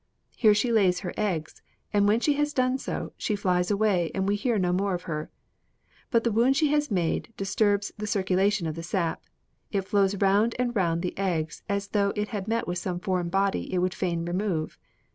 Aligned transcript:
Here 0.35 0.55
she 0.55 0.71
lays 0.71 1.01
her 1.01 1.13
eggs; 1.15 1.61
and 1.93 2.07
when 2.07 2.19
she 2.21 2.33
has 2.33 2.53
done 2.53 2.79
so, 2.79 3.13
she 3.17 3.35
flies 3.35 3.69
away 3.69 4.09
and 4.15 4.27
we 4.27 4.35
hear 4.35 4.57
no 4.57 4.73
more 4.73 4.95
of 4.95 5.03
her. 5.03 5.29
But 6.09 6.23
the 6.23 6.31
wound 6.31 6.57
she 6.57 6.69
has 6.71 6.89
made 6.89 7.31
disturbs 7.37 7.91
the 7.99 8.07
circulation 8.07 8.65
of 8.65 8.73
the 8.73 8.81
sap. 8.81 9.21
It 9.71 9.81
flows 9.83 10.15
round 10.15 10.55
and 10.57 10.75
round 10.75 11.03
the 11.03 11.15
eggs 11.19 11.61
as 11.69 11.89
though 11.89 12.13
it 12.15 12.29
had 12.29 12.47
met 12.47 12.65
with 12.67 12.79
some 12.79 12.99
foreign 12.99 13.29
body 13.29 13.71
it 13.71 13.77
would 13.77 13.93
fain 13.93 14.25
remove. 14.25 14.79